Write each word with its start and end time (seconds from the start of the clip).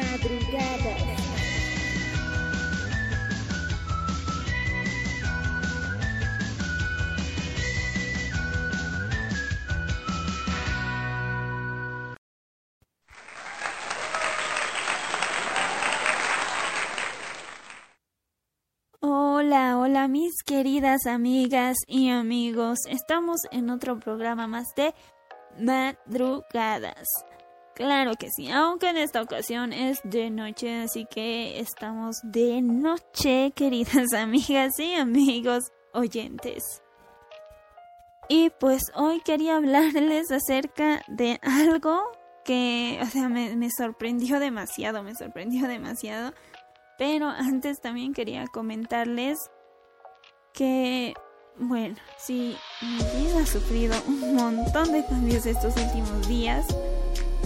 Madrugadas. 0.00 1.20
Hola, 19.02 19.78
hola 19.78 20.08
mis 20.08 20.42
queridas 20.44 21.06
amigas 21.06 21.76
y 21.86 22.10
amigos. 22.10 22.78
Estamos 22.88 23.40
en 23.50 23.70
otro 23.70 23.98
programa 23.98 24.46
más 24.46 24.66
de 24.76 24.94
madrugadas. 25.58 27.08
Claro 27.80 28.12
que 28.16 28.28
sí, 28.30 28.50
aunque 28.50 28.90
en 28.90 28.98
esta 28.98 29.22
ocasión 29.22 29.72
es 29.72 30.00
de 30.04 30.28
noche, 30.28 30.82
así 30.82 31.06
que 31.06 31.60
estamos 31.60 32.16
de 32.22 32.60
noche, 32.60 33.52
queridas 33.56 34.12
amigas 34.12 34.78
y 34.78 34.96
amigos 34.96 35.72
oyentes. 35.94 36.82
Y 38.28 38.50
pues 38.50 38.82
hoy 38.94 39.22
quería 39.22 39.56
hablarles 39.56 40.30
acerca 40.30 41.00
de 41.08 41.40
algo 41.40 42.02
que, 42.44 43.00
o 43.02 43.06
sea, 43.06 43.30
me, 43.30 43.56
me 43.56 43.70
sorprendió 43.70 44.40
demasiado, 44.40 45.02
me 45.02 45.14
sorprendió 45.14 45.66
demasiado. 45.66 46.34
Pero 46.98 47.28
antes 47.28 47.80
también 47.80 48.12
quería 48.12 48.44
comentarles 48.48 49.38
que, 50.52 51.14
bueno, 51.56 51.96
sí, 52.18 52.54
mi 52.82 53.22
vida 53.22 53.40
ha 53.40 53.46
sufrido 53.46 53.94
un 54.06 54.34
montón 54.34 54.92
de 54.92 55.02
cambios 55.06 55.46
estos 55.46 55.74
últimos 55.78 56.28
días 56.28 56.66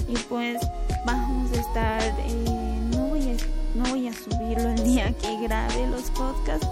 y 0.09 0.17
pues 0.29 0.59
vamos 1.05 1.51
a 1.53 1.61
estar 1.61 2.03
eh, 2.03 2.81
no 2.93 3.09
voy 3.09 3.31
a 3.31 3.37
no 3.77 3.85
voy 3.91 4.09
a 4.09 4.13
subirlo 4.13 4.71
el 4.71 4.85
día 4.85 5.13
que 5.13 5.41
grabe 5.43 5.87
los 5.89 6.11
podcasts 6.11 6.67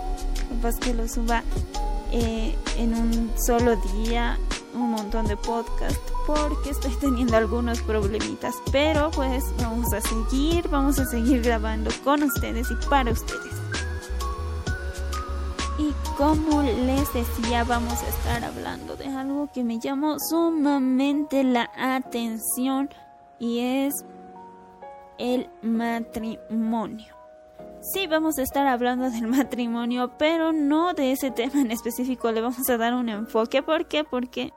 capaz 0.48 0.78
que 0.78 0.94
lo 0.94 1.08
suba 1.08 1.42
eh, 2.10 2.54
en 2.78 2.94
un 2.94 3.32
solo 3.36 3.76
día 4.04 4.38
un 4.74 4.90
montón 4.92 5.26
de 5.26 5.36
podcasts 5.36 6.00
porque 6.26 6.70
estoy 6.70 6.94
teniendo 7.00 7.36
algunos 7.36 7.80
problemitas 7.82 8.54
pero 8.70 9.10
pues 9.10 9.44
vamos 9.58 9.92
a 9.92 10.00
seguir 10.00 10.68
vamos 10.68 10.98
a 10.98 11.06
seguir 11.06 11.42
grabando 11.42 11.90
con 12.04 12.22
ustedes 12.22 12.68
y 12.70 12.88
para 12.88 13.10
ustedes. 13.10 13.52
Y 15.78 15.92
como 16.16 16.62
les 16.62 17.12
decía 17.12 17.64
vamos 17.64 18.02
a 18.02 18.08
estar 18.08 18.44
hablando 18.44 18.94
de 18.94 19.06
algo 19.06 19.48
que 19.52 19.64
me 19.64 19.80
llamó 19.80 20.16
sumamente 20.20 21.42
la 21.42 21.70
atención 21.76 22.88
y 23.42 23.58
es 23.58 24.04
el 25.18 25.50
matrimonio. 25.62 27.16
Sí, 27.80 28.06
vamos 28.06 28.38
a 28.38 28.42
estar 28.42 28.68
hablando 28.68 29.10
del 29.10 29.26
matrimonio, 29.36 30.12
pero 30.16 30.52
no 30.52 30.94
de 30.94 31.10
ese 31.10 31.32
tema 31.32 31.60
en 31.60 31.72
específico. 31.72 32.30
Le 32.30 32.40
vamos 32.40 32.70
a 32.70 32.76
dar 32.76 32.94
un 32.94 33.08
enfoque. 33.08 33.60
¿Por 33.64 33.88
qué? 33.88 34.04
Porque 34.04 34.52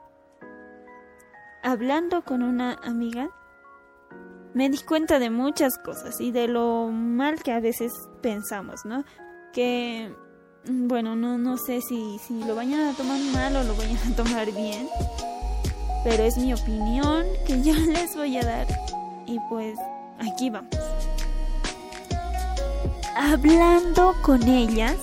hablando 1.64 2.22
con 2.22 2.44
una 2.44 2.74
amiga, 2.84 3.28
me 4.54 4.70
di 4.70 4.78
cuenta 4.78 5.18
de 5.18 5.30
muchas 5.30 5.78
cosas 5.78 6.20
y 6.20 6.30
de 6.30 6.46
lo 6.46 6.88
mal 6.92 7.42
que 7.42 7.50
a 7.50 7.58
veces 7.58 7.92
pensamos, 8.22 8.84
¿no? 8.84 9.04
Que, 9.52 10.14
bueno, 10.64 11.16
no, 11.16 11.38
no 11.38 11.56
sé 11.56 11.80
si, 11.80 12.20
si 12.20 12.44
lo 12.44 12.54
vayan 12.54 12.82
a 12.82 12.92
tomar 12.92 13.18
mal 13.32 13.56
o 13.56 13.64
lo 13.64 13.74
vayan 13.74 14.12
a 14.12 14.16
tomar 14.22 14.46
bien 14.52 14.86
pero 16.06 16.22
es 16.22 16.38
mi 16.38 16.54
opinión 16.54 17.26
que 17.48 17.60
yo 17.62 17.74
les 17.92 18.14
voy 18.14 18.36
a 18.36 18.44
dar 18.44 18.66
y 19.26 19.40
pues 19.48 19.76
aquí 20.20 20.50
vamos. 20.50 20.70
Hablando 23.16 24.14
con 24.22 24.40
ellas, 24.48 24.96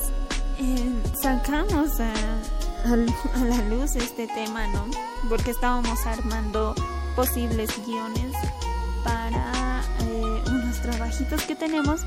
eh, 0.59 0.93
sacamos 1.21 1.99
a, 1.99 2.13
a, 2.85 3.43
la 3.43 3.57
luz 3.67 3.97
este 3.97 4.27
tema, 4.27 4.65
¿no? 4.67 4.85
Porque 5.27 5.51
estábamos 5.51 6.05
armando 6.05 6.73
posibles 7.17 7.69
guiones 7.85 8.31
para 9.03 9.81
eh, 10.03 10.43
unos 10.47 10.81
trabajitos 10.81 11.43
que 11.43 11.55
tenemos 11.55 11.99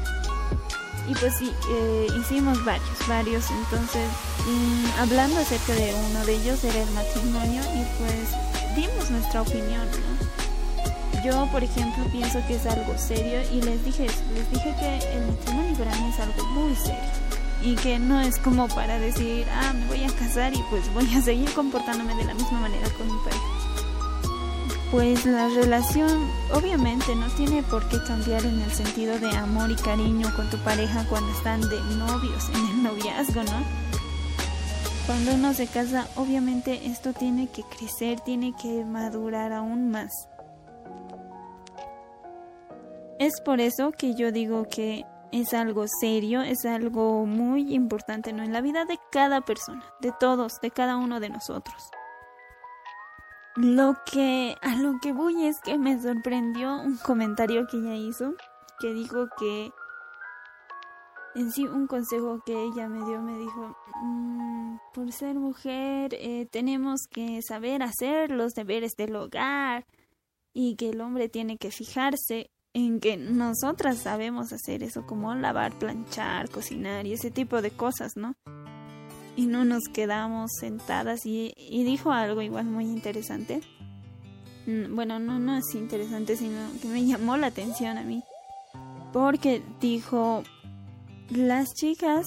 y 1.06 1.14
pues 1.16 1.36
sí, 1.36 1.52
eh, 1.70 2.06
hicimos 2.18 2.64
varios, 2.64 3.06
varios. 3.06 3.50
Entonces, 3.50 4.08
mm, 4.46 5.00
hablando 5.00 5.38
acerca 5.38 5.74
de 5.74 5.94
uno 6.10 6.24
de 6.24 6.34
ellos 6.34 6.64
era 6.64 6.80
el 6.80 6.90
matrimonio 6.92 7.60
y 7.74 7.84
pues 8.00 8.55
dimos 8.76 9.10
nuestra 9.10 9.42
opinión, 9.42 9.86
¿no? 9.90 11.24
Yo, 11.24 11.48
por 11.50 11.64
ejemplo, 11.64 12.04
pienso 12.12 12.38
que 12.46 12.54
es 12.54 12.66
algo 12.66 12.96
serio 12.96 13.40
y 13.52 13.62
les 13.62 13.84
dije, 13.84 14.06
les 14.34 14.50
dije 14.50 14.74
que 14.78 15.16
el 15.16 15.26
matrimonio 15.26 15.76
para 15.76 15.96
mí 15.96 16.10
es 16.12 16.20
algo 16.20 16.44
muy 16.48 16.76
serio 16.76 17.26
y 17.62 17.74
que 17.74 17.98
no 17.98 18.20
es 18.20 18.38
como 18.38 18.68
para 18.68 18.98
decir, 18.98 19.46
ah, 19.50 19.72
me 19.72 19.86
voy 19.86 20.04
a 20.04 20.12
casar 20.12 20.54
y 20.54 20.62
pues 20.70 20.92
voy 20.92 21.12
a 21.14 21.22
seguir 21.22 21.52
comportándome 21.52 22.14
de 22.14 22.24
la 22.24 22.34
misma 22.34 22.60
manera 22.60 22.88
con 22.90 23.06
mi 23.06 23.18
pareja. 23.24 23.42
Pues 24.90 25.26
la 25.26 25.48
relación 25.48 26.30
obviamente 26.52 27.16
no 27.16 27.26
tiene 27.30 27.62
por 27.64 27.88
qué 27.88 27.96
cambiar 28.06 28.44
en 28.44 28.60
el 28.60 28.70
sentido 28.70 29.18
de 29.18 29.30
amor 29.36 29.70
y 29.70 29.74
cariño 29.74 30.32
con 30.36 30.48
tu 30.48 30.58
pareja 30.58 31.04
cuando 31.08 31.32
están 31.32 31.60
de 31.62 31.80
novios, 31.96 32.44
en 32.50 32.66
el 32.68 32.82
noviazgo, 32.84 33.42
¿no? 33.42 33.85
Cuando 35.06 35.34
uno 35.34 35.54
se 35.54 35.68
casa, 35.68 36.08
obviamente 36.16 36.86
esto 36.86 37.12
tiene 37.12 37.46
que 37.46 37.62
crecer, 37.62 38.18
tiene 38.20 38.54
que 38.60 38.84
madurar 38.84 39.52
aún 39.52 39.88
más. 39.88 40.10
Es 43.20 43.40
por 43.40 43.60
eso 43.60 43.92
que 43.92 44.16
yo 44.16 44.32
digo 44.32 44.66
que 44.68 45.06
es 45.30 45.54
algo 45.54 45.84
serio, 46.00 46.42
es 46.42 46.66
algo 46.66 47.24
muy 47.24 47.72
importante 47.72 48.32
¿no? 48.32 48.42
en 48.42 48.52
la 48.52 48.60
vida 48.60 48.84
de 48.84 48.98
cada 49.12 49.42
persona, 49.42 49.84
de 50.00 50.12
todos, 50.18 50.54
de 50.60 50.72
cada 50.72 50.96
uno 50.96 51.20
de 51.20 51.28
nosotros. 51.28 51.88
Lo 53.54 53.94
que 54.10 54.56
a 54.60 54.74
lo 54.74 54.98
que 55.00 55.12
voy 55.12 55.46
es 55.46 55.60
que 55.60 55.78
me 55.78 56.02
sorprendió 56.02 56.80
un 56.80 56.96
comentario 56.96 57.68
que 57.68 57.76
ella 57.76 57.94
hizo, 57.94 58.34
que 58.80 58.92
dijo 58.92 59.28
que 59.38 59.70
en 61.36 61.52
sí 61.52 61.64
un 61.64 61.86
consejo 61.86 62.42
que 62.44 62.64
ella 62.64 62.88
me 62.88 63.04
dio 63.06 63.20
me 63.20 63.38
dijo 63.38 63.76
mm, 64.02 64.76
por 64.94 65.12
ser 65.12 65.36
mujer 65.36 66.14
eh, 66.14 66.46
tenemos 66.50 67.02
que 67.10 67.40
saber 67.46 67.82
hacer 67.82 68.30
los 68.30 68.52
deberes 68.54 68.96
del 68.96 69.14
hogar 69.16 69.86
y 70.54 70.76
que 70.76 70.90
el 70.90 71.00
hombre 71.02 71.28
tiene 71.28 71.58
que 71.58 71.70
fijarse 71.70 72.50
en 72.72 73.00
que 73.00 73.16
nosotras 73.16 73.98
sabemos 74.02 74.52
hacer 74.52 74.82
eso 74.82 75.06
como 75.06 75.34
lavar, 75.34 75.78
planchar, 75.78 76.50
cocinar 76.50 77.06
y 77.06 77.12
ese 77.12 77.30
tipo 77.30 77.62
de 77.62 77.70
cosas, 77.70 78.16
¿no? 78.16 78.34
Y 79.34 79.46
no 79.46 79.64
nos 79.64 79.84
quedamos 79.92 80.50
sentadas 80.60 81.24
y, 81.24 81.54
y 81.56 81.84
dijo 81.84 82.12
algo 82.12 82.42
igual 82.42 82.66
muy 82.66 82.84
interesante. 82.84 83.60
Mm, 84.66 84.94
bueno, 84.94 85.18
no, 85.18 85.38
no 85.38 85.56
es 85.56 85.74
interesante, 85.74 86.36
sino 86.36 86.58
que 86.82 86.88
me 86.88 87.04
llamó 87.06 87.36
la 87.36 87.46
atención 87.46 87.98
a 87.98 88.02
mí. 88.02 88.22
Porque 89.12 89.62
dijo, 89.80 90.42
las 91.30 91.74
chicas 91.74 92.26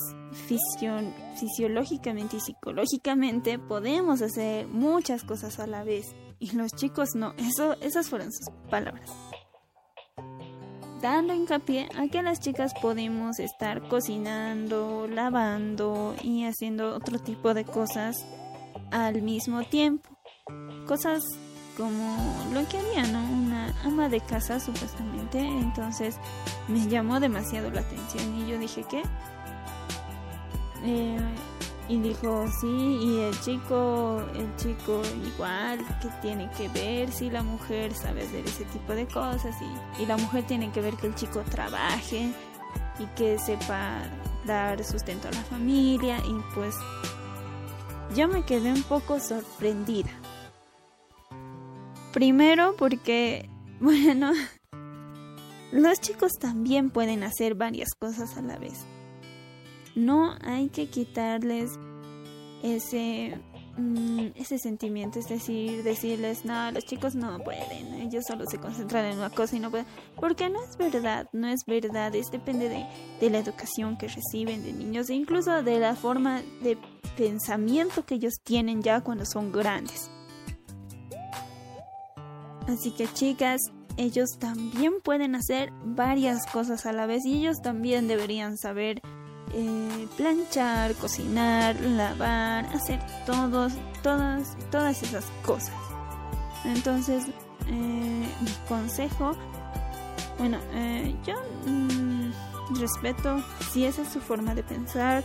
fisiológicamente 1.35 2.37
y 2.37 2.39
psicológicamente 2.39 3.57
podemos 3.59 4.21
hacer 4.21 4.67
muchas 4.67 5.23
cosas 5.23 5.59
a 5.59 5.67
la 5.67 5.83
vez 5.83 6.15
y 6.39 6.51
los 6.51 6.71
chicos 6.73 7.15
no. 7.15 7.33
Eso, 7.37 7.75
esas 7.81 8.09
fueron 8.09 8.31
sus 8.31 8.49
palabras. 8.69 9.09
Dando 11.01 11.33
hincapié 11.33 11.87
a 11.95 12.07
que 12.09 12.21
las 12.21 12.41
chicas 12.41 12.73
podemos 12.81 13.39
estar 13.39 13.87
cocinando, 13.87 15.07
lavando 15.07 16.15
y 16.21 16.43
haciendo 16.43 16.93
otro 16.93 17.19
tipo 17.19 17.53
de 17.53 17.63
cosas 17.63 18.25
al 18.91 19.21
mismo 19.21 19.63
tiempo. 19.63 20.09
Cosas 20.87 21.23
como 21.79 22.45
lo 22.53 22.67
que 22.67 22.77
haría 22.77 23.07
¿no? 23.07 23.23
una 23.23 23.73
ama 23.85 24.09
de 24.09 24.19
casa 24.19 24.59
supuestamente. 24.59 25.39
Entonces 25.39 26.17
me 26.67 26.85
llamó 26.87 27.21
demasiado 27.21 27.71
la 27.71 27.79
atención 27.79 28.35
y 28.35 28.51
yo 28.51 28.59
dije, 28.59 28.83
¿qué? 28.89 29.01
Eh, 30.83 31.17
y 31.87 31.97
dijo, 31.99 32.45
sí, 32.59 32.67
y 32.67 33.21
el 33.21 33.39
chico, 33.39 34.21
el 34.35 34.53
chico 34.57 35.01
igual, 35.25 35.79
que 36.01 36.09
tiene 36.21 36.49
que 36.51 36.67
ver 36.67 37.11
si 37.11 37.29
la 37.29 37.41
mujer 37.43 37.93
sabe 37.93 38.23
hacer 38.23 38.45
ese 38.45 38.65
tipo 38.65 38.93
de 38.93 39.07
cosas 39.07 39.55
y, 39.61 40.03
y 40.03 40.05
la 40.05 40.17
mujer 40.17 40.45
tiene 40.45 40.71
que 40.71 40.81
ver 40.81 40.95
que 40.95 41.07
el 41.07 41.15
chico 41.15 41.41
trabaje 41.49 42.29
y 42.99 43.05
que 43.15 43.39
sepa 43.39 44.01
dar 44.45 44.83
sustento 44.83 45.29
a 45.29 45.31
la 45.31 45.43
familia 45.43 46.17
y 46.19 46.53
pues 46.53 46.75
yo 48.15 48.27
me 48.27 48.43
quedé 48.43 48.71
un 48.71 48.83
poco 48.83 49.19
sorprendida 49.19 50.11
Primero 52.13 52.75
porque, 52.77 53.49
bueno, 53.79 54.31
los 55.71 55.99
chicos 55.99 56.33
también 56.39 56.89
pueden 56.89 57.23
hacer 57.23 57.55
varias 57.55 57.89
cosas 57.97 58.37
a 58.37 58.41
la 58.41 58.57
vez. 58.57 58.85
No 59.95 60.35
hay 60.41 60.69
que 60.69 60.87
quitarles 60.87 61.71
ese 62.63 63.39
mm, 63.77 64.27
ese 64.35 64.57
sentimiento, 64.57 65.19
es 65.19 65.29
decir, 65.29 65.83
decirles, 65.83 66.45
no, 66.45 66.71
los 66.71 66.85
chicos 66.85 67.15
no 67.15 67.39
pueden, 67.39 67.93
ellos 67.93 68.25
solo 68.27 68.45
se 68.47 68.57
concentran 68.57 69.05
en 69.05 69.17
una 69.17 69.29
cosa 69.29 69.55
y 69.55 69.59
no 69.59 69.69
pueden, 69.69 69.85
porque 70.15 70.49
no 70.49 70.59
es 70.63 70.77
verdad, 70.77 71.27
no 71.31 71.47
es 71.47 71.61
verdad, 71.65 72.13
es 72.15 72.27
depende 72.31 72.67
de, 72.69 72.85
de 73.21 73.29
la 73.29 73.39
educación 73.39 73.97
que 73.97 74.07
reciben 74.07 74.63
de 74.63 74.73
niños 74.73 75.09
e 75.09 75.15
incluso 75.15 75.63
de 75.63 75.79
la 75.79 75.95
forma 75.95 76.41
de 76.61 76.77
pensamiento 77.17 78.05
que 78.05 78.15
ellos 78.15 78.35
tienen 78.43 78.81
ya 78.81 79.01
cuando 79.01 79.25
son 79.25 79.51
grandes. 79.51 80.11
Así 82.69 82.91
que 82.91 83.11
chicas, 83.11 83.71
ellos 83.97 84.37
también 84.37 85.01
pueden 85.03 85.35
hacer 85.35 85.73
varias 85.83 86.45
cosas 86.45 86.85
a 86.85 86.93
la 86.93 87.07
vez 87.07 87.25
y 87.25 87.39
ellos 87.39 87.61
también 87.63 88.07
deberían 88.07 88.57
saber 88.57 89.01
eh, 89.53 90.07
planchar, 90.15 90.93
cocinar, 90.93 91.75
lavar, 91.81 92.65
hacer 92.67 92.99
todos, 93.25 93.73
todas, 94.03 94.55
todas 94.69 95.01
esas 95.01 95.25
cosas. 95.43 95.73
Entonces, 96.63 97.25
eh, 97.67 98.27
mi 98.41 98.51
consejo, 98.67 99.35
bueno, 100.37 100.59
eh, 100.73 101.15
yo 101.25 101.33
mm, 101.65 102.31
respeto 102.79 103.43
si 103.71 103.85
esa 103.85 104.03
es 104.03 104.09
su 104.09 104.19
forma 104.19 104.53
de 104.53 104.61
pensar, 104.61 105.23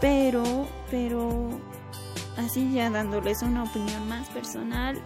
pero, 0.00 0.66
pero, 0.90 1.50
así 2.36 2.72
ya 2.72 2.90
dándoles 2.90 3.42
una 3.42 3.62
opinión 3.62 4.08
más 4.08 4.28
personal, 4.30 5.00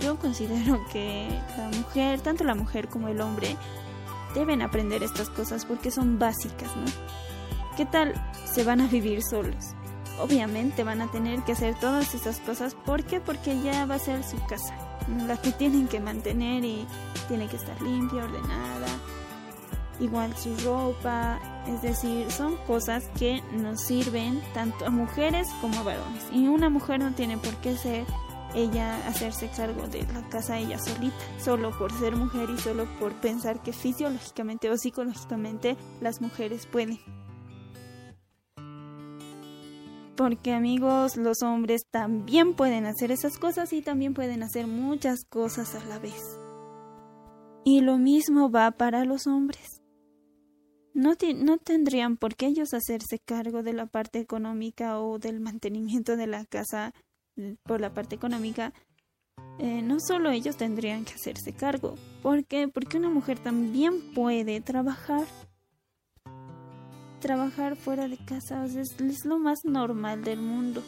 yo 0.00 0.18
considero 0.18 0.80
que 0.92 1.28
la 1.56 1.68
mujer, 1.68 2.20
tanto 2.20 2.44
la 2.44 2.54
mujer 2.54 2.88
como 2.88 3.08
el 3.08 3.20
hombre, 3.20 3.56
deben 4.34 4.62
aprender 4.62 5.02
estas 5.02 5.28
cosas 5.28 5.64
porque 5.64 5.90
son 5.90 6.18
básicas, 6.18 6.74
¿no? 6.76 6.84
¿Qué 7.76 7.86
tal 7.86 8.14
se 8.44 8.64
van 8.64 8.80
a 8.80 8.86
vivir 8.86 9.22
solos? 9.22 9.74
Obviamente 10.20 10.84
van 10.84 11.00
a 11.00 11.10
tener 11.10 11.42
que 11.42 11.52
hacer 11.52 11.74
todas 11.78 12.14
esas 12.14 12.38
cosas. 12.40 12.74
¿Por 12.74 13.04
qué? 13.04 13.20
Porque 13.20 13.60
ya 13.62 13.86
va 13.86 13.94
a 13.96 13.98
ser 13.98 14.22
su 14.22 14.38
casa, 14.46 14.74
la 15.26 15.36
que 15.36 15.52
tienen 15.52 15.88
que 15.88 16.00
mantener 16.00 16.64
y 16.64 16.86
tiene 17.28 17.48
que 17.48 17.56
estar 17.56 17.80
limpia, 17.80 18.24
ordenada. 18.24 18.86
Igual 20.00 20.36
su 20.36 20.54
ropa, 20.64 21.38
es 21.66 21.80
decir, 21.82 22.30
son 22.30 22.56
cosas 22.66 23.04
que 23.18 23.42
nos 23.52 23.80
sirven 23.80 24.42
tanto 24.52 24.84
a 24.86 24.90
mujeres 24.90 25.48
como 25.60 25.78
a 25.78 25.82
varones. 25.82 26.24
Y 26.32 26.48
una 26.48 26.68
mujer 26.68 27.00
no 27.00 27.12
tiene 27.12 27.38
por 27.38 27.54
qué 27.56 27.76
ser 27.76 28.04
ella 28.54 29.06
hacerse 29.06 29.48
cargo 29.48 29.86
de 29.88 30.02
la 30.12 30.28
casa 30.28 30.58
ella 30.58 30.78
solita, 30.78 31.16
solo 31.38 31.76
por 31.78 31.92
ser 31.92 32.16
mujer 32.16 32.50
y 32.50 32.58
solo 32.58 32.86
por 32.98 33.12
pensar 33.14 33.62
que 33.62 33.72
fisiológicamente 33.72 34.70
o 34.70 34.76
psicológicamente 34.76 35.76
las 36.00 36.20
mujeres 36.20 36.66
pueden. 36.66 36.98
Porque 40.16 40.52
amigos, 40.52 41.16
los 41.16 41.42
hombres 41.42 41.82
también 41.90 42.54
pueden 42.54 42.86
hacer 42.86 43.10
esas 43.10 43.38
cosas 43.38 43.72
y 43.72 43.82
también 43.82 44.14
pueden 44.14 44.42
hacer 44.42 44.66
muchas 44.66 45.24
cosas 45.24 45.74
a 45.74 45.84
la 45.86 45.98
vez. 45.98 46.38
Y 47.64 47.80
lo 47.80 47.96
mismo 47.96 48.50
va 48.50 48.72
para 48.72 49.04
los 49.04 49.26
hombres. 49.26 49.80
No, 50.94 51.14
no, 51.36 51.56
tendrían 51.56 52.18
por 52.18 52.36
qué 52.36 52.46
ellos 52.46 52.74
hacerse 52.74 53.18
cargo 53.18 53.62
de 53.62 53.72
la 53.72 53.86
parte 53.86 54.18
económica 54.18 55.00
o 55.00 55.18
del 55.18 55.40
mantenimiento 55.40 56.16
de 56.16 56.26
la 56.26 56.44
casa 56.44 56.92
por 57.64 57.80
la 57.80 57.92
parte 57.94 58.14
económica, 58.14 58.72
eh, 59.58 59.82
no 59.82 59.98
solo 60.00 60.30
ellos 60.30 60.56
tendrían 60.56 61.04
que 61.04 61.14
hacerse 61.14 61.52
cargo. 61.52 61.96
¿Por 62.22 62.44
qué? 62.44 62.68
Porque 62.68 62.98
una 62.98 63.10
mujer 63.10 63.38
también 63.38 64.12
puede 64.14 64.60
trabajar. 64.60 65.26
Trabajar 67.20 67.76
fuera 67.76 68.08
de 68.08 68.18
casa 68.18 68.64
es, 68.64 68.76
es 68.76 69.24
lo 69.24 69.38
más 69.38 69.60
normal 69.64 70.24
del 70.24 70.40
mundo. 70.40 70.82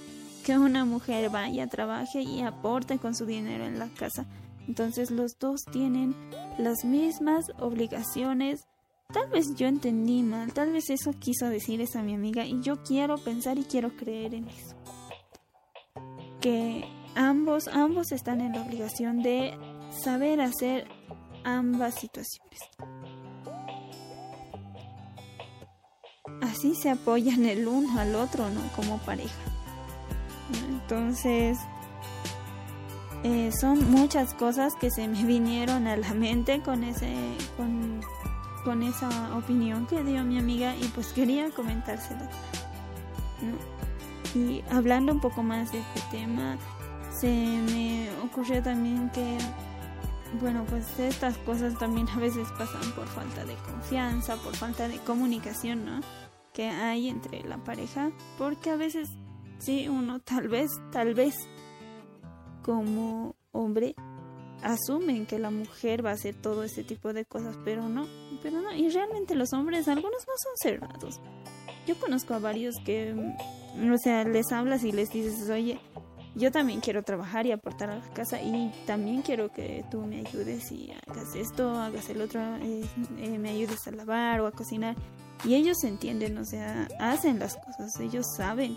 Que 0.44 0.58
una 0.58 0.84
mujer 0.84 1.30
vaya, 1.30 1.66
trabaje 1.68 2.22
y 2.22 2.42
aporte 2.42 2.98
con 2.98 3.14
su 3.14 3.24
dinero 3.24 3.64
en 3.64 3.78
la 3.78 3.88
casa. 3.88 4.26
Entonces 4.66 5.10
los 5.10 5.38
dos 5.38 5.64
tienen 5.70 6.14
las 6.58 6.84
mismas 6.84 7.46
obligaciones. 7.58 8.66
Tal 9.12 9.28
vez 9.28 9.54
yo 9.54 9.66
entendí 9.66 10.22
mal, 10.22 10.52
tal 10.52 10.72
vez 10.72 10.90
eso 10.90 11.12
quiso 11.12 11.48
decir 11.48 11.80
esa 11.80 12.02
mi 12.02 12.14
amiga 12.14 12.46
y 12.46 12.60
yo 12.62 12.82
quiero 12.82 13.18
pensar 13.18 13.58
y 13.58 13.64
quiero 13.64 13.94
creer 13.94 14.34
en 14.34 14.48
eso 14.48 14.83
que 16.44 16.84
ambos, 17.14 17.68
ambos 17.68 18.12
están 18.12 18.42
en 18.42 18.52
la 18.52 18.60
obligación 18.60 19.22
de 19.22 19.56
saber 19.88 20.42
hacer 20.42 20.86
ambas 21.42 21.94
situaciones. 21.94 22.60
Así 26.42 26.74
se 26.74 26.90
apoyan 26.90 27.46
el 27.46 27.66
uno 27.66 27.98
al 27.98 28.14
otro, 28.14 28.50
¿no? 28.50 28.60
Como 28.76 28.98
pareja. 28.98 29.32
Entonces, 30.68 31.56
eh, 33.22 33.50
son 33.58 33.90
muchas 33.90 34.34
cosas 34.34 34.74
que 34.78 34.90
se 34.90 35.08
me 35.08 35.24
vinieron 35.24 35.86
a 35.86 35.96
la 35.96 36.12
mente 36.12 36.60
con 36.60 36.84
ese, 36.84 37.14
con, 37.56 38.02
con 38.64 38.82
esa 38.82 39.34
opinión 39.34 39.86
que 39.86 40.04
dio 40.04 40.22
mi 40.24 40.38
amiga 40.38 40.76
y 40.76 40.84
pues 40.88 41.14
quería 41.14 41.48
comentársela. 41.52 42.28
¿no? 43.40 43.83
Y 44.34 44.62
hablando 44.70 45.12
un 45.12 45.20
poco 45.20 45.42
más 45.42 45.70
de 45.72 45.78
este 45.78 46.00
tema, 46.10 46.58
se 47.10 47.28
me 47.28 48.08
ocurrió 48.24 48.62
también 48.62 49.10
que, 49.10 49.38
bueno, 50.40 50.64
pues 50.68 50.98
estas 50.98 51.38
cosas 51.38 51.78
también 51.78 52.08
a 52.08 52.16
veces 52.18 52.48
pasan 52.58 52.90
por 52.92 53.06
falta 53.06 53.44
de 53.44 53.54
confianza, 53.54 54.36
por 54.36 54.56
falta 54.56 54.88
de 54.88 54.98
comunicación, 54.98 55.84
¿no? 55.84 56.00
Que 56.52 56.68
hay 56.68 57.08
entre 57.08 57.44
la 57.44 57.58
pareja, 57.58 58.10
porque 58.36 58.70
a 58.70 58.76
veces, 58.76 59.08
sí, 59.58 59.88
uno 59.88 60.20
tal 60.20 60.48
vez, 60.48 60.70
tal 60.90 61.14
vez, 61.14 61.34
como 62.62 63.36
hombre, 63.52 63.94
asumen 64.62 65.26
que 65.26 65.38
la 65.38 65.50
mujer 65.50 66.04
va 66.04 66.10
a 66.10 66.14
hacer 66.14 66.34
todo 66.34 66.64
ese 66.64 66.82
tipo 66.82 67.12
de 67.12 67.24
cosas, 67.24 67.56
pero 67.64 67.88
no, 67.88 68.06
pero 68.42 68.60
no, 68.60 68.74
y 68.74 68.88
realmente 68.88 69.36
los 69.36 69.52
hombres, 69.52 69.86
algunos 69.86 70.26
no 70.26 70.34
son 70.36 70.52
cerrados. 70.56 71.20
Yo 71.86 71.96
conozco 71.96 72.34
a 72.34 72.38
varios 72.38 72.76
que 72.84 73.14
o 73.92 73.98
sea, 73.98 74.24
les 74.24 74.52
hablas 74.52 74.84
y 74.84 74.92
les 74.92 75.10
dices, 75.10 75.50
oye, 75.50 75.80
yo 76.36 76.50
también 76.50 76.80
quiero 76.80 77.02
trabajar 77.02 77.46
y 77.46 77.52
aportar 77.52 77.90
a 77.90 77.96
la 77.96 78.12
casa 78.12 78.40
y 78.40 78.72
también 78.86 79.22
quiero 79.22 79.52
que 79.52 79.84
tú 79.90 80.00
me 80.02 80.20
ayudes 80.20 80.70
y 80.72 80.92
hagas 80.92 81.34
esto, 81.34 81.70
hagas 81.70 82.08
el 82.08 82.20
otro, 82.20 82.40
eh, 82.56 82.84
eh, 83.18 83.38
me 83.38 83.50
ayudes 83.50 83.86
a 83.86 83.90
lavar 83.90 84.40
o 84.40 84.46
a 84.46 84.52
cocinar. 84.52 84.96
Y 85.44 85.54
ellos 85.54 85.82
entienden, 85.84 86.38
o 86.38 86.44
sea, 86.44 86.88
hacen 86.98 87.38
las 87.38 87.56
cosas, 87.56 87.98
ellos 88.00 88.26
saben. 88.36 88.76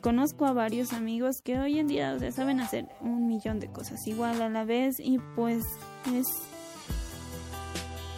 Conozco 0.00 0.46
a 0.46 0.52
varios 0.52 0.92
amigos 0.92 1.40
que 1.42 1.58
hoy 1.58 1.78
en 1.78 1.88
día, 1.88 2.14
o 2.14 2.18
sea, 2.18 2.30
saben 2.32 2.60
hacer 2.60 2.88
un 3.00 3.26
millón 3.26 3.58
de 3.60 3.68
cosas 3.68 4.06
igual 4.06 4.40
a 4.42 4.48
la 4.48 4.64
vez 4.64 5.00
y 5.00 5.18
pues 5.34 5.64
es... 6.14 6.26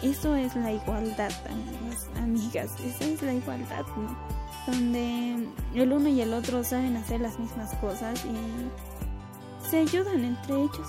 Eso 0.03 0.35
es 0.35 0.53
la 0.55 0.71
igualdad, 0.71 1.31
amigas, 1.49 2.07
amigas, 2.17 2.71
esa 2.81 3.05
es 3.05 3.21
la 3.21 3.33
igualdad, 3.33 3.85
¿no? 3.95 4.43
donde 4.65 5.47
el 5.73 5.91
uno 5.91 6.07
y 6.07 6.21
el 6.21 6.33
otro 6.33 6.63
saben 6.63 6.95
hacer 6.95 7.21
las 7.21 7.39
mismas 7.39 7.73
cosas 7.75 8.23
y 8.25 9.69
se 9.69 9.79
ayudan 9.79 10.23
entre 10.23 10.55
ellos. 10.55 10.87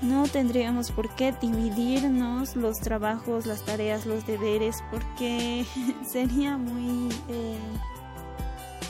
No 0.00 0.28
tendríamos 0.28 0.92
por 0.92 1.12
qué 1.16 1.34
dividirnos 1.40 2.54
los 2.54 2.78
trabajos, 2.78 3.46
las 3.46 3.64
tareas, 3.64 4.06
los 4.06 4.24
deberes, 4.26 4.76
porque 4.92 5.66
sería 6.06 6.56
muy 6.56 7.08
eh, 7.28 7.58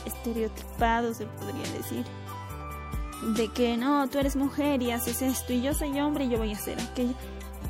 estereotipado, 0.05 1.15
se 1.15 1.25
podría 1.25 1.71
decir. 1.73 2.05
De 3.35 3.51
que 3.51 3.75
no, 3.75 4.07
tú 4.07 4.19
eres 4.19 4.35
mujer 4.35 4.83
y 4.83 4.91
haces 4.91 5.23
esto, 5.23 5.51
y 5.51 5.63
yo 5.63 5.73
soy 5.73 5.99
hombre 5.99 6.25
y 6.25 6.29
yo 6.29 6.37
voy 6.37 6.53
a 6.53 6.55
hacer 6.57 6.79
aquello. 6.79 7.15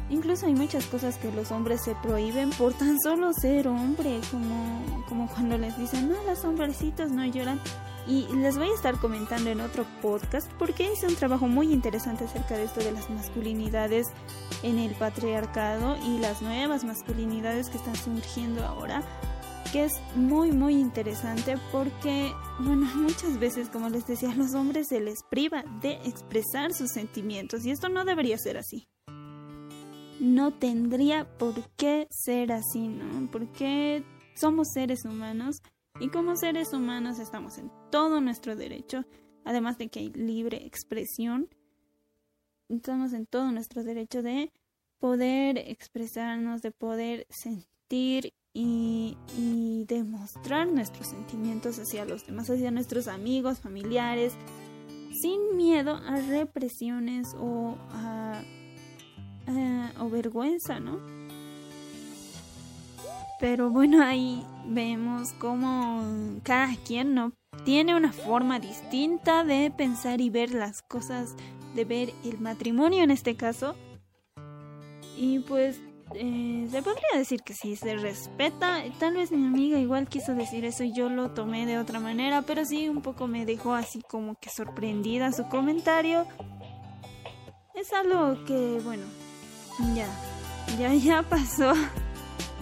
Incluso 0.09 0.47
hay 0.47 0.55
muchas 0.55 0.85
cosas 0.87 1.17
que 1.17 1.31
los 1.31 1.51
hombres 1.51 1.81
se 1.83 1.93
prohíben 1.95 2.49
por 2.51 2.73
tan 2.73 2.99
solo 2.99 3.31
ser 3.33 3.67
hombre, 3.67 4.19
como, 4.31 5.03
como 5.07 5.27
cuando 5.27 5.57
les 5.57 5.77
dicen, 5.77 6.09
no, 6.09 6.15
los 6.23 6.43
hombrecitos 6.43 7.11
no 7.11 7.25
lloran. 7.25 7.59
Y 8.07 8.25
les 8.33 8.57
voy 8.57 8.69
a 8.69 8.73
estar 8.73 8.99
comentando 8.99 9.51
en 9.51 9.61
otro 9.61 9.85
podcast 10.01 10.51
porque 10.57 10.91
hice 10.91 11.05
un 11.05 11.15
trabajo 11.15 11.47
muy 11.47 11.71
interesante 11.71 12.23
acerca 12.23 12.57
de 12.57 12.63
esto 12.63 12.79
de 12.79 12.91
las 12.91 13.07
masculinidades 13.11 14.07
en 14.63 14.79
el 14.79 14.95
patriarcado 14.95 15.95
y 16.03 16.17
las 16.17 16.41
nuevas 16.41 16.83
masculinidades 16.83 17.69
que 17.69 17.77
están 17.77 17.95
surgiendo 17.95 18.65
ahora, 18.65 19.03
que 19.71 19.83
es 19.83 19.93
muy 20.15 20.51
muy 20.51 20.73
interesante 20.79 21.59
porque, 21.71 22.33
bueno, 22.59 22.87
muchas 22.95 23.37
veces, 23.37 23.69
como 23.69 23.89
les 23.89 24.07
decía, 24.07 24.31
a 24.31 24.35
los 24.35 24.55
hombres 24.55 24.87
se 24.87 25.01
les 25.01 25.19
priva 25.29 25.63
de 25.81 25.93
expresar 26.05 26.73
sus 26.73 26.89
sentimientos 26.89 27.63
y 27.63 27.69
esto 27.69 27.89
no 27.89 28.05
debería 28.05 28.39
ser 28.39 28.57
así 28.57 28.87
no 30.19 30.53
tendría 30.53 31.25
por 31.37 31.69
qué 31.75 32.07
ser 32.11 32.51
así, 32.51 32.87
¿no? 32.87 33.29
Porque 33.31 34.03
somos 34.35 34.69
seres 34.73 35.05
humanos 35.05 35.61
y 35.99 36.09
como 36.09 36.35
seres 36.35 36.73
humanos 36.73 37.19
estamos 37.19 37.57
en 37.57 37.71
todo 37.91 38.21
nuestro 38.21 38.55
derecho, 38.55 39.05
además 39.43 39.77
de 39.77 39.89
que 39.89 39.99
hay 39.99 40.09
libre 40.11 40.65
expresión, 40.65 41.49
estamos 42.69 43.13
en 43.13 43.25
todo 43.25 43.51
nuestro 43.51 43.83
derecho 43.83 44.21
de 44.21 44.51
poder 44.99 45.57
expresarnos, 45.57 46.61
de 46.61 46.71
poder 46.71 47.25
sentir 47.29 48.33
y, 48.53 49.15
demostrar 49.87 50.67
nuestros 50.67 51.07
sentimientos 51.07 51.79
hacia 51.79 52.05
los 52.05 52.25
demás, 52.27 52.49
hacia 52.49 52.69
nuestros 52.69 53.07
amigos, 53.07 53.59
familiares, 53.59 54.33
sin 55.21 55.55
miedo 55.57 55.95
a 55.95 56.17
represiones 56.17 57.33
o 57.39 57.75
a, 57.89 58.43
o 59.99 60.09
vergüenza, 60.09 60.79
¿no? 60.79 60.99
Pero 63.39 63.69
bueno, 63.69 64.03
ahí 64.03 64.45
vemos 64.65 65.31
cómo 65.33 66.03
cada 66.43 66.75
quien 66.85 67.13
no 67.15 67.31
tiene 67.63 67.95
una 67.95 68.11
forma 68.11 68.59
distinta 68.59 69.43
de 69.43 69.71
pensar 69.75 70.19
y 70.21 70.29
ver 70.29 70.51
las 70.51 70.81
cosas, 70.81 71.35
de 71.73 71.85
ver 71.85 72.13
el 72.25 72.39
matrimonio 72.39 73.03
en 73.03 73.11
este 73.11 73.35
caso. 73.35 73.75
Y 75.17 75.39
pues 75.39 75.79
eh, 76.15 76.67
se 76.69 76.81
podría 76.81 77.07
decir 77.15 77.41
que 77.41 77.53
sí, 77.53 77.75
se 77.75 77.95
respeta. 77.95 78.83
Tal 78.99 79.15
vez 79.15 79.31
mi 79.31 79.45
amiga 79.47 79.79
igual 79.79 80.07
quiso 80.07 80.33
decir 80.33 80.65
eso 80.65 80.83
y 80.83 80.93
yo 80.93 81.09
lo 81.09 81.31
tomé 81.31 81.65
de 81.65 81.77
otra 81.77 81.99
manera, 81.99 82.41
pero 82.41 82.65
sí 82.65 82.89
un 82.89 83.01
poco 83.01 83.27
me 83.27 83.45
dejó 83.45 83.73
así 83.73 84.01
como 84.01 84.35
que 84.35 84.49
sorprendida 84.49 85.31
su 85.31 85.47
comentario. 85.47 86.25
Es 87.73 87.93
algo 87.93 88.43
que, 88.45 88.81
bueno, 88.83 89.03
ya, 89.95 90.07
ya, 90.77 90.93
ya 90.93 91.23
pasó, 91.23 91.73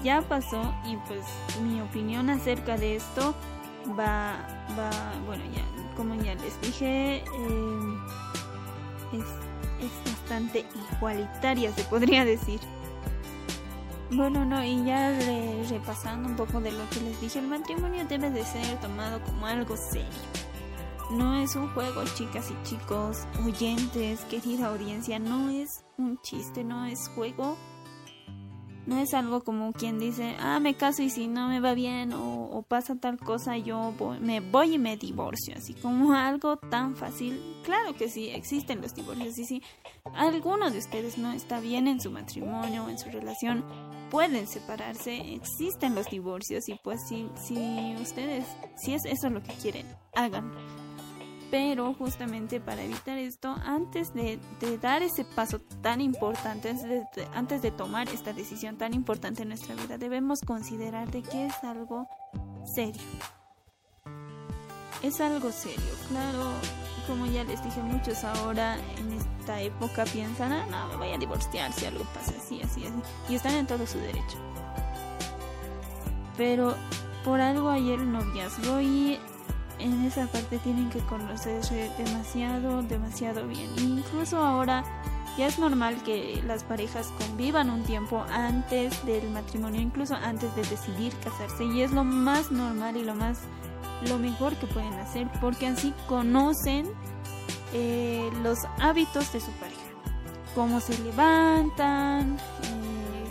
ya 0.04 0.22
pasó 0.22 0.74
y 0.86 0.98
pues 1.08 1.26
mi 1.62 1.82
opinión 1.82 2.30
acerca 2.30 2.78
de 2.78 2.96
esto 2.98 3.36
va, 3.98 4.38
va, 4.78 4.90
bueno, 5.26 5.44
ya, 5.54 5.64
como 5.96 6.16
ya 6.16 6.36
les 6.36 6.60
dije, 6.62 7.18
eh, 7.18 7.24
es, 9.14 9.86
es 9.86 10.12
bastante 10.14 10.66
igualitaria, 10.96 11.72
se 11.74 11.84
podría 11.84 12.26
decir. 12.26 12.60
Bueno, 14.10 14.46
no, 14.46 14.64
y 14.64 14.86
ya 14.86 15.12
repasando 15.70 16.30
un 16.30 16.36
poco 16.38 16.62
de 16.62 16.72
lo 16.72 16.90
que 16.92 17.02
les 17.02 17.20
dije, 17.20 17.40
el 17.40 17.48
matrimonio 17.48 18.06
debe 18.06 18.30
de 18.30 18.46
ser 18.46 18.80
tomado 18.80 19.22
como 19.22 19.46
algo 19.46 19.76
serio. 19.76 20.08
No 21.10 21.36
es 21.36 21.56
un 21.56 21.70
juego, 21.70 22.04
chicas 22.16 22.52
y 22.52 22.68
chicos, 22.68 23.20
oyentes, 23.46 24.20
querida 24.26 24.68
audiencia, 24.68 25.20
no 25.20 25.50
es 25.50 25.86
un 25.98 26.20
chiste, 26.22 26.66
no 26.66 26.86
es 26.86 27.08
juego. 27.16 27.58
No 28.86 28.98
es 29.00 29.14
algo 29.14 29.42
como 29.42 29.74
quien 29.74 30.00
dice, 30.00 30.36
ah, 30.40 30.60
me 30.60 30.76
caso 30.76 31.04
y 31.04 31.10
si 31.10 31.28
no 31.28 31.48
me 31.50 31.60
va 31.60 31.74
bien 31.74 32.14
o, 32.14 32.64
pasa 32.68 32.96
tal 32.96 33.18
cosa, 33.18 33.58
yo 33.58 33.94
me 34.22 34.40
voy 34.40 34.76
y 34.76 34.78
me 34.80 34.98
divorcio. 34.98 35.56
Así 35.58 35.74
como 35.74 36.14
algo 36.14 36.58
tan 36.58 36.96
fácil. 36.96 37.42
Claro 37.64 37.96
que 37.96 38.10
sí, 38.10 38.30
existen 38.30 38.82
los 38.82 38.94
divorcios. 38.94 39.38
Y 39.38 39.46
si 39.46 39.64
alguno 40.14 40.72
de 40.72 40.80
ustedes 40.80 41.18
no 41.18 41.32
está 41.32 41.60
bien 41.60 41.88
en 41.88 42.02
su 42.02 42.12
matrimonio 42.12 42.86
o 42.86 42.90
en 42.90 42.98
su 42.98 43.10
relación, 43.10 43.64
pueden 44.10 44.48
separarse, 44.48 45.34
existen 45.34 45.96
los 45.96 46.08
divorcios 46.08 46.68
y 46.70 46.76
pues 46.84 47.00
si, 47.08 47.30
si 47.36 47.96
ustedes, 48.02 48.46
si 48.78 48.94
es 48.94 49.06
eso 49.06 49.30
lo 49.30 49.44
que 49.44 49.54
quieren, 49.54 49.86
hagan. 50.16 50.52
Pero 51.50 51.94
justamente 51.94 52.60
para 52.60 52.84
evitar 52.84 53.18
esto, 53.18 53.56
antes 53.64 54.14
de, 54.14 54.40
dar 54.82 55.02
ese 55.02 55.24
paso 55.24 55.60
tan 55.82 56.02
importante, 56.02 56.74
antes 57.34 57.62
de, 57.62 57.72
tomar 57.72 58.10
esta 58.10 58.34
decisión 58.34 58.78
tan 58.78 58.94
importante 58.94 59.44
en 59.44 59.50
nuestra 59.50 59.76
vida, 59.76 59.98
debemos 59.98 60.42
considerar 60.42 61.10
de 61.10 61.22
que 61.22 61.46
es 61.46 61.64
algo 61.64 62.08
serio. 62.66 63.02
Es 65.02 65.22
algo 65.22 65.52
serio, 65.52 65.94
claro, 66.10 66.52
como 67.08 67.28
ya 67.28 67.44
les 67.46 67.64
dije, 67.64 67.82
muchos 67.82 68.24
ahora 68.24 68.78
en 68.98 69.14
esta 69.14 69.62
época 69.62 70.04
piensan, 70.06 70.52
ah, 70.52 70.66
no, 70.70 70.88
me 70.90 70.96
voy 70.98 71.14
a 71.14 71.18
divorciar 71.18 71.72
si 71.72 71.86
algo 71.86 72.04
pasa 72.14 72.34
así, 72.38 72.62
así, 72.62 72.84
así. 72.84 73.02
Y 73.30 73.36
están 73.36 73.54
en 73.54 73.68
todo 73.68 73.88
su 73.88 74.00
derecho. 74.00 74.38
Pero 76.36 76.76
por 77.24 77.40
algo 77.40 77.70
ayer 77.70 78.00
el 78.00 78.12
noviazgo 78.12 78.82
y 78.82 79.20
en 79.80 80.06
esa 80.06 80.28
parte 80.28 80.58
tienen 80.60 80.90
que 80.90 81.00
conocerse 81.00 81.92
demasiado, 81.98 82.82
demasiado 82.84 83.48
bien. 83.48 83.70
incluso 83.78 84.44
ahora 84.44 84.84
ya 85.38 85.46
es 85.46 85.60
normal 85.60 86.02
que 86.04 86.42
las 86.48 86.64
parejas 86.64 87.14
convivan 87.20 87.70
un 87.70 87.84
tiempo 87.84 88.26
antes 88.32 89.06
del 89.06 89.30
matrimonio, 89.30 89.80
incluso 89.80 90.16
antes 90.16 90.56
de 90.56 90.64
decidir 90.64 91.14
casarse. 91.24 91.64
Y 91.66 91.82
es 91.82 91.92
lo 91.92 92.04
más 92.04 92.52
normal 92.52 92.98
y 92.98 93.04
lo 93.04 93.14
más 93.14 93.40
lo 94.08 94.18
mejor 94.18 94.56
que 94.56 94.68
pueden 94.68 94.94
hacer 94.94 95.28
porque 95.42 95.68
así 95.68 95.94
conocen 96.08 96.88
eh, 97.74 98.30
los 98.44 98.60
hábitos 98.80 99.32
de 99.34 99.40
su 99.40 99.52
pareja, 99.54 99.82
cómo 100.56 100.80
se 100.80 100.98
levantan, 101.00 102.38
eh, 102.64 103.28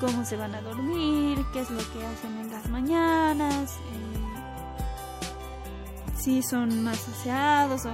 cómo 0.00 0.24
se 0.24 0.36
van 0.36 0.54
a 0.54 0.60
dormir, 0.60 1.38
qué 1.52 1.60
es 1.60 1.70
lo 1.70 1.78
que 1.78 2.04
hacen 2.04 2.38
en 2.38 2.50
las 2.50 2.68
mañanas, 2.68 3.76
eh, 3.76 3.99
si 6.20 6.42
son 6.42 6.84
más 6.84 7.08
aseados 7.08 7.86
o... 7.86 7.92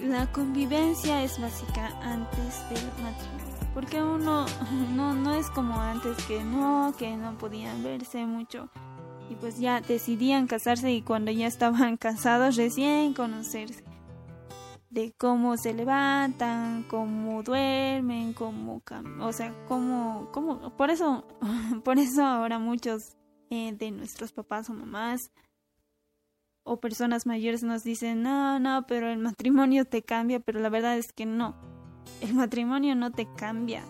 La 0.00 0.30
convivencia 0.30 1.22
es 1.24 1.40
básica 1.40 1.88
antes 2.02 2.68
del 2.70 2.84
matrimonio, 3.02 3.70
porque 3.74 4.02
uno 4.02 4.46
no, 4.94 5.12
no 5.12 5.34
es 5.34 5.50
como 5.50 5.80
antes 5.80 6.16
que 6.26 6.42
no, 6.44 6.94
que 6.96 7.16
no 7.16 7.36
podían 7.36 7.82
verse 7.82 8.24
mucho 8.24 8.70
y 9.30 9.34
pues 9.34 9.58
ya 9.58 9.80
decidían 9.80 10.46
casarse 10.46 10.90
y 10.92 11.02
cuando 11.02 11.30
ya 11.30 11.46
estaban 11.46 11.96
casados 11.98 12.56
recién 12.56 13.12
conocerse 13.12 13.84
de 14.90 15.12
cómo 15.18 15.58
se 15.58 15.74
levantan, 15.74 16.84
cómo 16.84 17.42
duermen, 17.42 18.32
cómo, 18.32 18.80
o 19.20 19.32
sea, 19.32 19.52
cómo, 19.66 20.30
cómo, 20.32 20.74
por 20.76 20.90
eso, 20.90 21.26
por 21.84 21.98
eso 21.98 22.24
ahora 22.24 22.58
muchos 22.58 23.16
eh, 23.50 23.74
de 23.74 23.90
nuestros 23.90 24.32
papás 24.32 24.70
o 24.70 24.72
mamás 24.72 25.30
o 26.68 26.80
personas 26.80 27.26
mayores 27.26 27.62
nos 27.62 27.82
dicen, 27.82 28.22
no, 28.22 28.60
no, 28.60 28.86
pero 28.86 29.10
el 29.10 29.18
matrimonio 29.18 29.84
te 29.84 30.02
cambia, 30.02 30.40
pero 30.40 30.60
la 30.60 30.68
verdad 30.68 30.96
es 30.98 31.12
que 31.12 31.26
no, 31.26 31.56
el 32.20 32.34
matrimonio 32.34 32.94
no 32.94 33.10
te 33.10 33.26
cambia, 33.36 33.82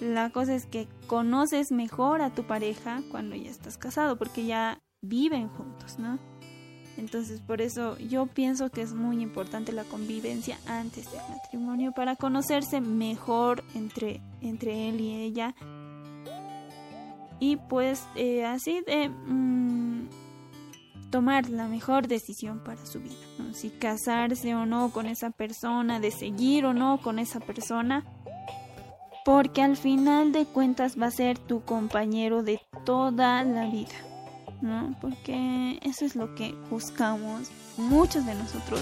la 0.00 0.30
cosa 0.30 0.54
es 0.54 0.66
que 0.66 0.86
conoces 1.06 1.72
mejor 1.72 2.22
a 2.22 2.30
tu 2.30 2.44
pareja 2.44 3.02
cuando 3.10 3.34
ya 3.34 3.50
estás 3.50 3.76
casado, 3.76 4.16
porque 4.16 4.46
ya 4.46 4.80
viven 5.02 5.48
juntos, 5.48 5.98
¿no? 5.98 6.18
Entonces, 6.96 7.40
por 7.40 7.60
eso 7.60 7.96
yo 7.98 8.26
pienso 8.26 8.70
que 8.70 8.82
es 8.82 8.92
muy 8.92 9.22
importante 9.22 9.72
la 9.72 9.84
convivencia 9.84 10.58
antes 10.66 11.10
del 11.12 11.20
matrimonio 11.28 11.92
para 11.92 12.16
conocerse 12.16 12.80
mejor 12.80 13.62
entre, 13.74 14.20
entre 14.40 14.88
él 14.88 15.00
y 15.00 15.14
ella. 15.14 15.54
Y 17.38 17.56
pues 17.56 18.04
eh, 18.16 18.44
así 18.44 18.80
de 18.80 19.08
mm, 19.08 20.08
tomar 21.10 21.48
la 21.48 21.68
mejor 21.68 22.08
decisión 22.08 22.62
para 22.62 22.84
su 22.84 23.00
vida. 23.00 23.14
Si 23.52 23.70
casarse 23.70 24.54
o 24.54 24.66
no 24.66 24.90
con 24.90 25.06
esa 25.06 25.30
persona, 25.30 26.00
de 26.00 26.10
seguir 26.10 26.66
o 26.66 26.74
no 26.74 27.00
con 27.00 27.18
esa 27.18 27.40
persona 27.40 28.04
porque 29.28 29.60
al 29.60 29.76
final 29.76 30.32
de 30.32 30.46
cuentas 30.46 30.98
va 30.98 31.08
a 31.08 31.10
ser 31.10 31.38
tu 31.38 31.60
compañero 31.60 32.42
de 32.42 32.62
toda 32.86 33.44
la 33.44 33.66
vida, 33.66 33.92
¿no? 34.62 34.96
Porque 35.02 35.78
eso 35.82 36.06
es 36.06 36.16
lo 36.16 36.34
que 36.34 36.54
buscamos 36.70 37.50
muchos 37.76 38.24
de 38.24 38.34
nosotros, 38.34 38.80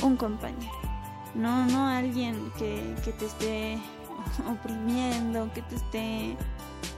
un 0.00 0.16
compañero, 0.16 0.72
no, 1.34 1.66
no 1.66 1.88
alguien 1.88 2.52
que, 2.56 2.94
que 3.04 3.10
te 3.10 3.26
esté 3.26 3.78
oprimiendo, 4.48 5.50
que 5.52 5.62
te 5.62 5.74
esté 5.74 6.36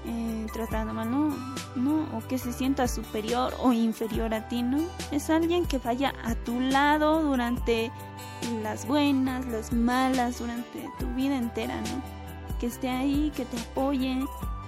eh, 0.06 0.46
tratando 0.52 0.94
mal, 0.94 1.10
no, 1.10 1.36
no, 1.76 2.06
o 2.16 2.26
que 2.26 2.38
se 2.38 2.52
sienta 2.52 2.88
superior 2.88 3.54
o 3.60 3.72
inferior 3.72 4.32
a 4.34 4.48
ti, 4.48 4.62
no, 4.62 4.78
es 5.10 5.30
alguien 5.30 5.66
que 5.66 5.78
vaya 5.78 6.14
a 6.24 6.34
tu 6.34 6.58
lado 6.60 7.22
durante 7.22 7.90
las 8.62 8.86
buenas, 8.86 9.46
las 9.46 9.72
malas, 9.72 10.38
durante 10.38 10.88
tu 10.98 11.06
vida 11.14 11.36
entera, 11.36 11.80
¿no? 11.80 12.02
Que 12.58 12.66
esté 12.66 12.88
ahí, 12.88 13.32
que 13.36 13.44
te 13.44 13.58
apoye 13.58 14.18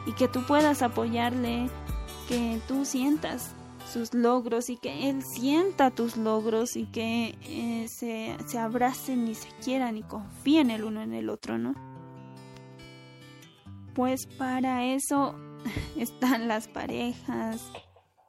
y 0.07 0.12
que 0.12 0.28
tú 0.28 0.45
puedas 0.47 0.83
apoyarle, 0.83 1.69
que 2.28 2.61
tú 2.69 2.85
sientas 2.85 3.54
sus 3.90 4.14
logros 4.14 4.71
y 4.71 4.76
que 4.76 5.11
él 5.11 5.23
sienta 5.23 5.90
tus 5.90 6.16
logros 6.16 6.76
y 6.76 6.87
que 6.87 7.37
eh, 7.42 7.88
se, 7.88 8.37
se 8.47 8.59
abracen 8.59 9.28
y 9.28 9.35
se 9.35 9.49
quieran 9.62 9.97
y 9.97 10.02
confíen 10.02 10.71
el 10.71 10.85
uno 10.85 11.02
en 11.02 11.12
el 11.12 11.28
otro, 11.28 11.59
¿no? 11.59 11.91
Pues 13.94 14.26
para 14.38 14.84
eso 14.84 15.34
están 15.96 16.49
las 16.49 16.68
parejas 16.68 17.70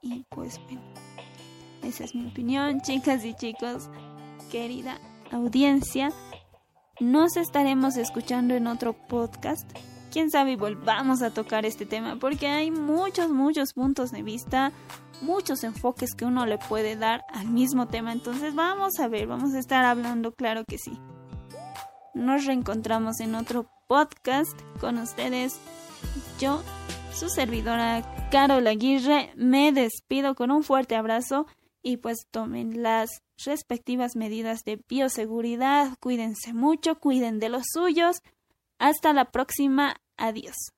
y 0.02 0.24
pues 0.28 0.60
bueno, 0.64 0.82
esa 1.82 2.04
es 2.04 2.14
mi 2.14 2.26
opinión, 2.26 2.80
chicas 2.82 3.24
y 3.24 3.34
chicos, 3.34 3.88
querida 4.50 4.98
audiencia. 5.32 6.12
Nos 7.00 7.36
estaremos 7.36 7.96
escuchando 7.96 8.54
en 8.54 8.66
otro 8.66 8.92
podcast. 8.92 9.68
Quién 10.12 10.30
sabe 10.30 10.54
volvamos 10.56 11.22
a 11.22 11.30
tocar 11.30 11.66
este 11.66 11.86
tema 11.86 12.16
porque 12.20 12.46
hay 12.46 12.70
muchos, 12.70 13.30
muchos 13.30 13.72
puntos 13.72 14.12
de 14.12 14.22
vista, 14.22 14.70
muchos 15.20 15.64
enfoques 15.64 16.14
que 16.14 16.24
uno 16.24 16.46
le 16.46 16.58
puede 16.58 16.94
dar 16.94 17.24
al 17.32 17.48
mismo 17.48 17.88
tema. 17.88 18.12
Entonces 18.12 18.54
vamos 18.54 19.00
a 19.00 19.08
ver, 19.08 19.26
vamos 19.26 19.54
a 19.54 19.58
estar 19.58 19.84
hablando, 19.84 20.32
claro 20.32 20.64
que 20.64 20.78
sí. 20.78 21.00
Nos 22.14 22.44
reencontramos 22.44 23.18
en 23.18 23.34
otro 23.34 23.73
podcast 23.86 24.60
con 24.80 24.98
ustedes. 24.98 25.58
Yo, 26.38 26.62
su 27.12 27.28
servidora 27.28 28.28
Carol 28.30 28.66
Aguirre, 28.66 29.32
me 29.36 29.72
despido 29.72 30.34
con 30.34 30.50
un 30.50 30.62
fuerte 30.62 30.96
abrazo 30.96 31.46
y 31.82 31.98
pues 31.98 32.26
tomen 32.30 32.82
las 32.82 33.22
respectivas 33.44 34.16
medidas 34.16 34.64
de 34.64 34.82
bioseguridad, 34.88 35.96
cuídense 36.00 36.52
mucho, 36.52 36.98
cuiden 36.98 37.38
de 37.38 37.50
los 37.50 37.64
suyos. 37.72 38.22
Hasta 38.78 39.12
la 39.12 39.30
próxima, 39.30 39.96
adiós. 40.16 40.73